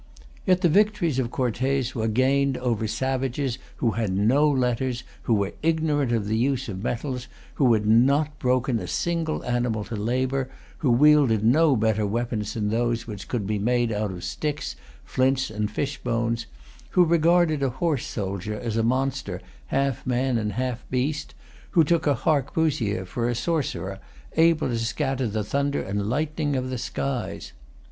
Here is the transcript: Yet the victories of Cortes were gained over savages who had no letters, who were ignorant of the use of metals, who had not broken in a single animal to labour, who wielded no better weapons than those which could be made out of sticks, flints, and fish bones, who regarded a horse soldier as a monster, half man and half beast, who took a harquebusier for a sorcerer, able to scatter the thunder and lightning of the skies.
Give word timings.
Yet 0.47 0.61
the 0.61 0.67
victories 0.67 1.19
of 1.19 1.29
Cortes 1.29 1.93
were 1.93 2.07
gained 2.07 2.57
over 2.57 2.87
savages 2.87 3.59
who 3.75 3.91
had 3.91 4.11
no 4.11 4.49
letters, 4.49 5.03
who 5.21 5.35
were 5.35 5.53
ignorant 5.61 6.11
of 6.11 6.27
the 6.27 6.35
use 6.37 6.67
of 6.67 6.81
metals, 6.83 7.27
who 7.53 7.71
had 7.75 7.85
not 7.85 8.39
broken 8.39 8.79
in 8.79 8.83
a 8.83 8.87
single 8.87 9.43
animal 9.45 9.83
to 9.83 9.95
labour, 9.95 10.49
who 10.79 10.89
wielded 10.89 11.43
no 11.45 11.75
better 11.75 12.03
weapons 12.07 12.55
than 12.55 12.71
those 12.71 13.05
which 13.05 13.27
could 13.27 13.45
be 13.45 13.59
made 13.59 13.91
out 13.91 14.09
of 14.09 14.23
sticks, 14.23 14.75
flints, 15.05 15.51
and 15.51 15.69
fish 15.69 15.99
bones, 15.99 16.47
who 16.97 17.05
regarded 17.05 17.61
a 17.61 17.69
horse 17.69 18.07
soldier 18.07 18.55
as 18.59 18.77
a 18.77 18.81
monster, 18.81 19.39
half 19.67 20.03
man 20.07 20.39
and 20.39 20.53
half 20.53 20.83
beast, 20.89 21.35
who 21.77 21.83
took 21.83 22.07
a 22.07 22.15
harquebusier 22.15 23.05
for 23.05 23.29
a 23.29 23.35
sorcerer, 23.35 23.99
able 24.35 24.67
to 24.67 24.79
scatter 24.79 25.27
the 25.27 25.43
thunder 25.43 25.79
and 25.79 26.09
lightning 26.09 26.55
of 26.55 26.71
the 26.71 26.79
skies. 26.79 27.51